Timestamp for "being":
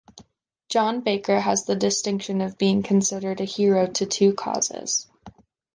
2.57-2.81